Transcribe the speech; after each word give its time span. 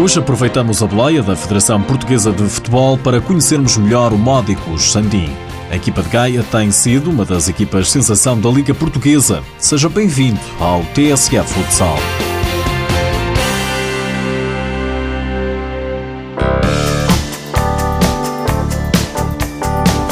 Hoje 0.00 0.18
aproveitamos 0.18 0.82
a 0.82 0.86
boleia 0.86 1.22
da 1.22 1.36
Federação 1.36 1.82
Portuguesa 1.82 2.32
de 2.32 2.42
Futebol 2.44 2.96
para 2.96 3.20
conhecermos 3.20 3.76
melhor 3.76 4.14
o 4.14 4.16
Módicos 4.16 4.92
Sandim. 4.92 5.30
A 5.70 5.76
equipa 5.76 6.02
de 6.02 6.08
Gaia 6.08 6.42
tem 6.42 6.70
sido 6.70 7.10
uma 7.10 7.22
das 7.22 7.50
equipas 7.50 7.90
sensação 7.90 8.40
da 8.40 8.48
Liga 8.48 8.72
Portuguesa. 8.72 9.42
Seja 9.58 9.90
bem-vindo 9.90 10.40
ao 10.58 10.82
TSF 10.94 11.52
Futsal. 11.52 11.98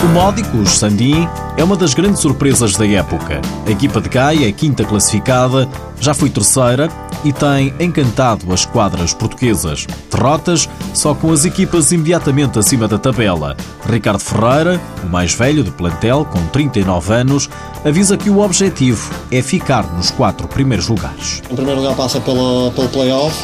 O 0.04 0.08
Módicos 0.08 0.68
Sandim 0.72 1.26
é 1.56 1.64
uma 1.64 1.76
das 1.76 1.94
grandes 1.94 2.20
surpresas 2.20 2.76
da 2.76 2.86
época. 2.86 3.40
A 3.66 3.70
equipa 3.70 4.02
de 4.02 4.10
Gaia 4.10 4.46
é 4.46 4.52
quinta 4.52 4.84
classificada, 4.84 5.66
já 5.98 6.12
foi 6.12 6.28
terceira 6.28 6.90
e 7.24 7.32
tem 7.32 7.72
encantado 7.80 8.52
as 8.52 8.64
quadras 8.64 9.12
portuguesas. 9.14 9.86
Derrotas 10.10 10.68
só 10.94 11.14
com 11.14 11.32
as 11.32 11.44
equipas 11.44 11.92
imediatamente 11.92 12.58
acima 12.58 12.88
da 12.88 12.98
tabela. 12.98 13.56
Ricardo 13.88 14.20
Ferreira, 14.20 14.80
o 15.04 15.08
mais 15.08 15.34
velho 15.34 15.64
do 15.64 15.72
plantel, 15.72 16.24
com 16.24 16.44
39 16.48 17.12
anos, 17.12 17.48
avisa 17.84 18.16
que 18.16 18.30
o 18.30 18.40
objetivo 18.40 19.10
é 19.30 19.42
ficar 19.42 19.84
nos 19.94 20.10
quatro 20.10 20.48
primeiros 20.48 20.88
lugares. 20.88 21.42
Em 21.50 21.54
primeiro 21.54 21.80
lugar 21.80 21.96
passa 21.96 22.20
pelo, 22.20 22.70
pelo 22.72 22.88
play-off, 22.88 23.36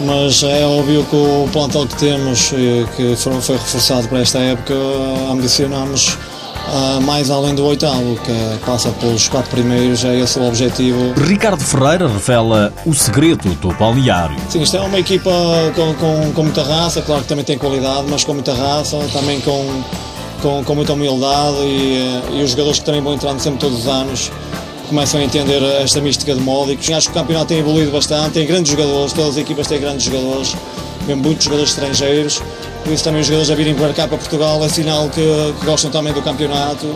mas 0.00 0.42
é 0.42 0.64
óbvio 0.66 1.04
que 1.04 1.16
o 1.16 1.48
plantel 1.52 1.86
que 1.86 1.96
temos, 1.96 2.50
que 2.96 3.16
foi 3.16 3.56
reforçado 3.56 4.08
para 4.08 4.20
esta 4.20 4.38
época, 4.38 4.74
ambicionamos 5.30 6.18
Uh, 6.66 7.00
mais 7.02 7.30
além 7.30 7.54
do 7.54 7.64
oitavo, 7.64 8.18
que 8.24 8.64
passa 8.66 8.90
pelos 8.90 9.28
quatro 9.28 9.50
primeiros, 9.50 10.04
é 10.04 10.18
esse 10.18 10.36
o 10.38 10.48
objetivo. 10.48 11.14
Ricardo 11.16 11.62
Ferreira 11.62 12.08
revela 12.08 12.72
o 12.84 12.92
segredo 12.92 13.48
do 13.60 13.72
balneário. 13.74 14.36
Sim, 14.48 14.62
isto 14.62 14.76
é 14.76 14.80
uma 14.80 14.98
equipa 14.98 15.30
com, 15.76 15.94
com, 15.94 16.32
com 16.32 16.42
muita 16.42 16.64
raça, 16.64 17.00
claro 17.02 17.22
que 17.22 17.28
também 17.28 17.44
tem 17.44 17.56
qualidade, 17.56 18.06
mas 18.10 18.24
com 18.24 18.34
muita 18.34 18.52
raça, 18.52 18.98
também 19.12 19.40
com, 19.42 19.64
com, 20.42 20.64
com 20.64 20.74
muita 20.74 20.94
humildade 20.94 21.58
e, 21.58 22.22
e 22.32 22.42
os 22.42 22.50
jogadores 22.50 22.80
que 22.80 22.84
também 22.84 23.00
vão 23.00 23.14
entrando 23.14 23.38
sempre 23.38 23.60
todos 23.60 23.78
os 23.78 23.86
anos 23.86 24.32
começam 24.88 25.20
a 25.20 25.24
entender 25.24 25.62
esta 25.62 26.00
mística 26.00 26.34
de 26.34 26.40
módicos. 26.40 26.88
Acho 26.90 27.08
que 27.08 27.16
o 27.16 27.20
campeonato 27.20 27.46
tem 27.46 27.58
evoluído 27.58 27.90
bastante, 27.90 28.32
tem 28.32 28.46
grandes 28.46 28.72
jogadores, 28.72 29.12
todas 29.12 29.30
as 29.30 29.36
equipas 29.36 29.66
têm 29.66 29.80
grandes 29.80 30.06
jogadores, 30.06 30.56
mesmo 31.06 31.22
muitos 31.22 31.44
jogadores 31.44 31.70
estrangeiros 31.70 32.42
por 32.84 32.92
isso 32.92 33.04
também 33.04 33.20
os 33.20 33.26
jogadores 33.26 33.50
a 33.50 33.54
virem 33.54 33.74
para 33.74 33.92
cá 33.92 34.06
para 34.06 34.18
Portugal 34.18 34.64
é 34.64 34.68
sinal 34.68 35.08
que, 35.08 35.54
que 35.58 35.66
gostam 35.66 35.90
também 35.90 36.12
do 36.12 36.22
campeonato 36.22 36.86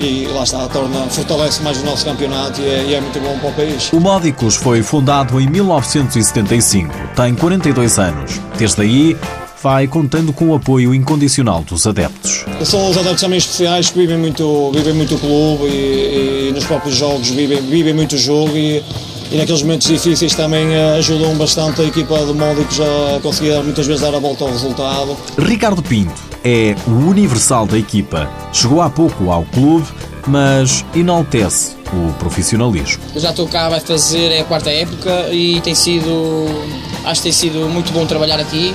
e 0.00 0.26
lá 0.28 0.42
está, 0.42 0.66
torna, 0.68 1.06
fortalece 1.08 1.62
mais 1.62 1.80
o 1.82 1.84
nosso 1.84 2.04
campeonato 2.04 2.60
e 2.60 2.64
é, 2.64 2.84
e 2.88 2.94
é, 2.94 3.00
muito 3.00 3.20
bom 3.20 3.38
para 3.38 3.50
o 3.50 3.52
país. 3.52 3.92
O 3.92 4.00
Módicos 4.00 4.56
foi 4.56 4.82
fundado 4.82 5.38
em 5.38 5.46
1975, 5.48 6.94
tem 7.14 7.34
42 7.34 7.98
anos. 7.98 8.40
Desde 8.56 8.80
aí, 8.80 9.16
vai 9.62 9.86
contando 9.86 10.32
com 10.32 10.48
o 10.48 10.54
apoio 10.54 10.94
incondicional 10.94 11.62
dos 11.62 11.86
adeptos. 11.86 12.46
São 12.64 12.88
os 12.88 12.96
adeptos 12.96 13.20
também 13.20 13.38
especiais 13.38 13.90
que 13.90 13.98
vivem 13.98 14.16
muito, 14.16 14.70
vivem 14.72 14.94
muito 14.94 15.16
o 15.16 15.18
clube 15.18 15.64
e, 15.66 16.48
e 16.48 16.52
nos 16.54 16.64
próprios 16.64 16.96
jogos 16.96 17.28
vivem, 17.28 17.60
vivem 17.60 17.92
muito 17.92 18.14
o 18.14 18.18
jogo 18.18 18.56
e 18.56 18.82
e 19.30 19.36
naqueles 19.36 19.62
momentos 19.62 19.86
difíceis 19.86 20.34
também 20.34 20.74
eh, 20.74 20.98
ajudam 20.98 21.36
bastante 21.36 21.80
a 21.80 21.84
equipa 21.84 22.18
do 22.24 22.34
Módicos 22.34 22.80
a 22.80 23.20
conseguir 23.20 23.54
muitas 23.62 23.86
vezes 23.86 24.02
dar 24.02 24.14
a 24.14 24.18
volta 24.18 24.44
ao 24.44 24.50
resultado. 24.50 25.16
Ricardo 25.38 25.82
Pinto 25.82 26.20
é 26.44 26.74
o 26.86 27.08
universal 27.08 27.66
da 27.66 27.78
equipa. 27.78 28.28
Chegou 28.52 28.80
há 28.80 28.90
pouco 28.90 29.30
ao 29.30 29.44
clube, 29.44 29.86
mas 30.26 30.84
enaltece 30.94 31.76
o 31.92 32.12
profissionalismo. 32.14 33.02
Eu 33.14 33.20
já 33.20 33.30
estou 33.30 33.46
cá, 33.46 33.68
vai 33.68 33.80
fazer 33.80 34.32
é 34.32 34.40
a 34.40 34.44
quarta 34.44 34.70
época 34.70 35.28
e 35.30 35.60
tem 35.60 35.74
sido, 35.74 36.46
acho 37.04 37.20
que 37.20 37.24
tem 37.24 37.32
sido 37.32 37.68
muito 37.68 37.92
bom 37.92 38.06
trabalhar 38.06 38.40
aqui. 38.40 38.74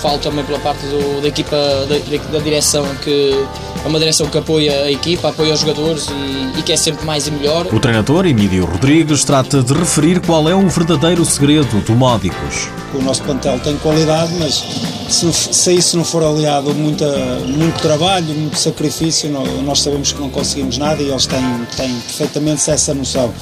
Falo 0.00 0.18
também 0.18 0.44
pela 0.44 0.60
parte 0.60 0.86
do, 0.86 1.20
da 1.20 1.28
equipa, 1.28 1.56
da, 1.56 2.32
da 2.32 2.38
direção 2.38 2.86
que 3.02 3.44
é 3.88 3.90
uma 3.90 3.98
direção 3.98 4.26
que 4.28 4.36
apoia 4.36 4.82
a 4.82 4.92
equipa, 4.92 5.30
apoia 5.30 5.54
os 5.54 5.60
jogadores 5.60 6.08
e, 6.08 6.58
e 6.58 6.62
quer 6.62 6.76
sempre 6.76 7.06
mais 7.06 7.26
e 7.26 7.30
melhor. 7.30 7.66
O 7.72 7.80
treinador 7.80 8.26
Emílio 8.26 8.66
Rodrigues 8.66 9.24
trata 9.24 9.62
de 9.62 9.72
referir 9.72 10.20
qual 10.20 10.46
é 10.46 10.54
o 10.54 10.68
verdadeiro 10.68 11.24
segredo 11.24 11.80
do 11.80 11.94
Módicos. 11.94 12.68
O 12.94 13.00
nosso 13.00 13.22
plantel 13.22 13.58
tem 13.60 13.76
qualidade, 13.78 14.34
mas 14.38 14.62
se, 15.08 15.32
se 15.32 15.74
isso 15.74 15.96
não 15.96 16.04
for 16.04 16.22
aliado 16.22 16.70
a 16.70 16.74
muita, 16.74 17.06
muito 17.46 17.80
trabalho, 17.80 18.26
muito 18.26 18.58
sacrifício, 18.58 19.30
nós 19.64 19.80
sabemos 19.80 20.12
que 20.12 20.20
não 20.20 20.28
conseguimos 20.28 20.76
nada 20.76 21.02
e 21.02 21.08
eles 21.08 21.26
têm, 21.26 21.66
têm 21.76 21.94
perfeitamente 22.00 22.70
essa 22.70 22.92
noção. 22.92 23.32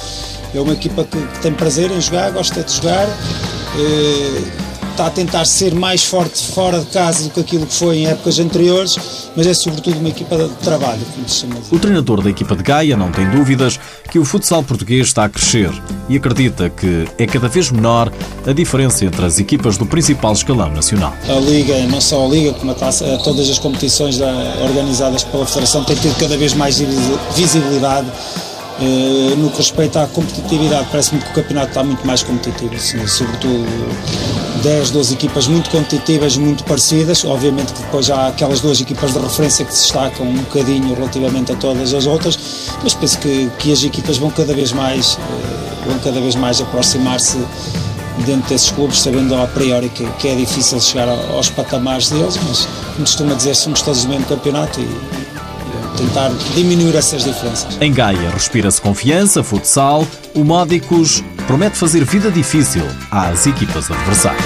É 0.55 0.61
uma 0.61 0.73
equipa 0.73 1.03
que, 1.03 1.19
que 1.19 1.39
tem 1.41 1.51
prazer 1.51 1.91
em 1.91 1.99
jogar, 1.99 2.31
gosta 2.31 2.63
de 2.63 2.73
jogar. 2.73 3.05
Eh, 3.77 4.66
está 4.97 5.05
a 5.05 5.11
tentar 5.11 5.45
ser 5.45 5.75
mais 5.75 6.03
forte 6.03 6.43
fora 6.47 6.79
de 6.79 6.87
casa 6.87 7.25
do 7.25 7.29
que 7.29 7.39
aquilo 7.39 7.67
que 7.67 7.73
foi 7.75 7.97
em 7.97 8.07
épocas 8.07 8.39
anteriores, 8.39 9.29
mas 9.35 9.45
é 9.45 9.53
sobretudo 9.53 9.99
uma 9.99 10.09
equipa 10.09 10.35
de 10.35 10.49
trabalho, 10.55 10.99
como 11.13 11.29
se 11.29 11.41
chama. 11.41 11.55
O 11.69 11.77
treinador 11.77 12.23
da 12.23 12.31
equipa 12.31 12.55
de 12.55 12.63
Gaia 12.63 12.97
não 12.97 13.11
tem 13.11 13.29
dúvidas 13.29 13.79
que 14.09 14.17
o 14.17 14.25
futsal 14.25 14.63
português 14.63 15.05
está 15.05 15.25
a 15.25 15.29
crescer 15.29 15.69
e 16.09 16.17
acredita 16.17 16.67
que 16.71 17.05
é 17.15 17.27
cada 17.27 17.47
vez 17.47 17.69
menor 17.69 18.11
a 18.47 18.51
diferença 18.53 19.05
entre 19.05 19.23
as 19.23 19.37
equipas 19.37 19.77
do 19.77 19.85
principal 19.85 20.33
escalão 20.33 20.71
nacional. 20.71 21.13
A 21.29 21.39
Liga, 21.39 21.77
não 21.85 22.01
só 22.01 22.25
a 22.25 22.27
Liga, 22.27 22.53
como 22.53 22.71
a 22.71 22.75
taça, 22.75 23.05
todas 23.23 23.47
as 23.51 23.59
competições 23.59 24.19
organizadas 24.63 25.23
pela 25.23 25.45
Federação 25.45 25.83
têm 25.83 25.95
tido 25.95 26.17
cada 26.17 26.35
vez 26.35 26.55
mais 26.55 26.79
visibilidade 27.35 28.07
no 29.37 29.49
que 29.49 29.57
respeita 29.57 30.03
à 30.03 30.07
competitividade, 30.07 30.87
parece-me 30.91 31.21
que 31.21 31.29
o 31.31 31.33
campeonato 31.33 31.69
está 31.69 31.83
muito 31.83 32.05
mais 32.05 32.21
competitivo, 32.21 32.77
sobretudo 33.07 33.65
10, 34.61 34.91
12 34.91 35.13
equipas 35.13 35.47
muito 35.47 35.69
competitivas, 35.69 36.37
muito 36.37 36.63
parecidas. 36.63 37.23
Obviamente 37.25 37.73
que 37.73 37.81
depois 37.81 38.09
há 38.09 38.27
aquelas 38.27 38.59
duas 38.59 38.79
equipas 38.81 39.13
de 39.13 39.19
referência 39.19 39.65
que 39.65 39.73
se 39.73 39.83
destacam 39.83 40.27
um 40.27 40.37
bocadinho 40.37 40.93
relativamente 40.93 41.51
a 41.51 41.55
todas 41.55 41.93
as 41.93 42.05
outras, 42.05 42.37
mas 42.83 42.93
penso 42.93 43.17
que, 43.19 43.49
que 43.59 43.71
as 43.71 43.83
equipas 43.83 44.17
vão 44.17 44.29
cada 44.29 44.53
vez 44.53 44.71
mais, 44.71 45.17
eh, 45.17 45.87
vão 45.87 45.97
cada 45.99 46.19
vez 46.19 46.35
mais 46.35 46.61
aproximar-se 46.61 47.37
dentro 48.25 48.49
desses 48.49 48.71
clubes, 48.71 48.99
sabendo 48.99 49.35
a 49.35 49.47
priori 49.47 49.89
que, 49.89 50.05
que 50.13 50.27
é 50.27 50.35
difícil 50.35 50.79
chegar 50.79 51.07
aos 51.07 51.49
patamares 51.49 52.09
deles, 52.09 52.39
mas 52.47 52.67
como 52.93 53.05
costuma 53.05 53.33
dizer, 53.35 53.55
somos 53.55 53.81
todos 53.81 54.03
do 54.03 54.09
mesmo 54.09 54.25
campeonato 54.25 54.79
e, 54.81 54.87
tentar 55.97 56.29
diminuir 56.55 56.95
essas 56.95 57.23
diferenças. 57.23 57.77
Em 57.81 57.91
Gaia 57.91 58.29
respira-se 58.29 58.79
confiança, 58.79 59.43
futsal, 59.43 60.07
o 60.33 60.43
Módicos 60.43 61.23
promete 61.47 61.77
fazer 61.77 62.05
vida 62.05 62.29
difícil 62.29 62.83
às 63.11 63.47
equipas 63.47 63.89
adversárias. 63.89 64.43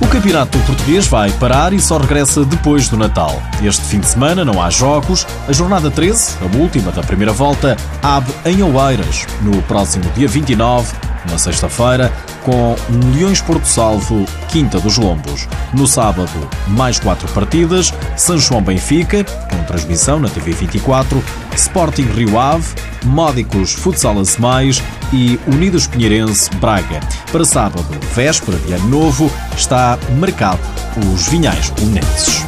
O 0.00 0.10
Campeonato 0.10 0.58
Português 0.60 1.06
vai 1.06 1.30
parar 1.32 1.72
e 1.72 1.78
só 1.78 1.98
regressa 1.98 2.44
depois 2.44 2.88
do 2.88 2.96
Natal. 2.96 3.42
Este 3.62 3.82
fim 3.84 4.00
de 4.00 4.06
semana 4.06 4.44
não 4.44 4.60
há 4.62 4.70
jogos. 4.70 5.26
A 5.46 5.52
jornada 5.52 5.90
13, 5.90 6.36
a 6.40 6.56
última 6.56 6.90
da 6.90 7.02
primeira 7.02 7.32
volta, 7.32 7.76
abre 8.02 8.32
em 8.46 8.62
Oeiras, 8.62 9.26
no 9.42 9.60
próximo 9.62 10.04
dia 10.14 10.26
29, 10.26 11.07
na 11.30 11.38
sexta-feira, 11.38 12.12
com 12.44 12.76
Leões 13.14 13.40
Porto 13.40 13.66
Salvo, 13.66 14.24
Quinta 14.48 14.78
dos 14.80 14.96
Lombos. 14.96 15.48
No 15.74 15.86
sábado, 15.86 16.48
mais 16.68 16.98
quatro 16.98 17.28
partidas: 17.28 17.92
São 18.16 18.38
João 18.38 18.62
Benfica, 18.62 19.24
com 19.24 19.64
transmissão 19.64 20.18
na 20.18 20.28
TV 20.28 20.52
24, 20.52 21.22
Sporting 21.54 22.06
Rio 22.06 22.38
Ave, 22.38 22.74
Módicos 23.04 23.72
Futsal 23.72 24.14
Mais 24.38 24.82
e 25.12 25.38
Unidos 25.46 25.86
Pinheirense 25.86 26.50
Braga. 26.56 27.00
Para 27.30 27.44
sábado, 27.44 27.86
véspera 28.14 28.58
de 28.58 28.72
Ano 28.72 28.88
Novo, 28.88 29.30
está 29.56 29.98
marcado 30.18 30.60
os 31.12 31.28
Vinhais 31.28 31.70
Belenenses. 31.70 32.47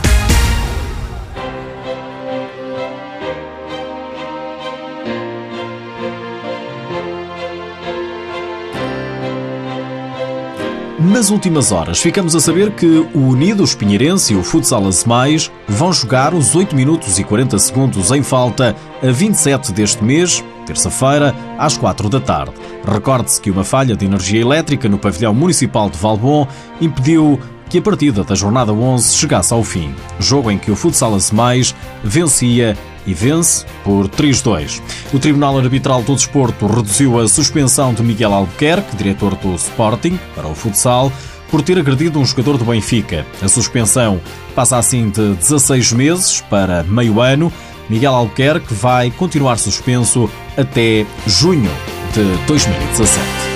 Nas 11.00 11.30
últimas 11.30 11.72
horas, 11.72 11.98
ficamos 11.98 12.36
a 12.36 12.40
saber 12.40 12.72
que 12.72 12.86
o 13.14 13.28
Unidos 13.28 13.74
Pinheirense 13.74 14.34
e 14.34 14.36
o 14.36 14.42
Futsal 14.42 14.82
Mais 15.06 15.50
vão 15.66 15.90
jogar 15.90 16.34
os 16.34 16.54
8 16.54 16.76
minutos 16.76 17.18
e 17.18 17.24
40 17.24 17.58
segundos 17.58 18.10
em 18.10 18.22
falta 18.22 18.76
a 19.02 19.10
27 19.10 19.72
deste 19.72 20.04
mês, 20.04 20.44
terça-feira, 20.66 21.34
às 21.58 21.74
4 21.78 22.10
da 22.10 22.20
tarde. 22.20 22.52
Recorde-se 22.84 23.40
que 23.40 23.50
uma 23.50 23.64
falha 23.64 23.96
de 23.96 24.04
energia 24.04 24.42
elétrica 24.42 24.90
no 24.90 24.98
pavilhão 24.98 25.32
municipal 25.32 25.88
de 25.88 25.96
Valbon 25.96 26.46
impediu 26.82 27.40
que 27.70 27.78
a 27.78 27.82
partida 27.82 28.22
da 28.22 28.34
jornada 28.34 28.70
11 28.70 29.16
chegasse 29.16 29.54
ao 29.54 29.64
fim. 29.64 29.94
Jogo 30.18 30.50
em 30.50 30.58
que 30.58 30.70
o 30.70 30.76
Futsal 30.76 31.16
Mais 31.32 31.74
vencia 32.04 32.76
e 33.06 33.14
vence 33.14 33.64
por 33.84 34.08
3-2. 34.08 34.80
O 35.12 35.18
Tribunal 35.18 35.58
Arbitral 35.58 36.02
do 36.02 36.14
Desporto 36.14 36.66
reduziu 36.66 37.18
a 37.18 37.28
suspensão 37.28 37.94
de 37.94 38.02
Miguel 38.02 38.32
Albuquerque, 38.32 38.96
diretor 38.96 39.34
do 39.36 39.54
Sporting, 39.54 40.18
para 40.34 40.46
o 40.46 40.54
futsal, 40.54 41.12
por 41.50 41.62
ter 41.62 41.78
agredido 41.78 42.18
um 42.18 42.24
jogador 42.24 42.56
do 42.56 42.64
Benfica. 42.64 43.26
A 43.42 43.48
suspensão 43.48 44.20
passa 44.54 44.78
assim 44.78 45.10
de 45.10 45.34
16 45.34 45.92
meses 45.92 46.40
para 46.48 46.84
meio 46.84 47.20
ano. 47.20 47.52
Miguel 47.88 48.14
Albuquerque 48.14 48.72
vai 48.72 49.10
continuar 49.10 49.58
suspenso 49.58 50.30
até 50.56 51.04
junho 51.26 51.70
de 52.12 52.46
2017. 52.46 53.49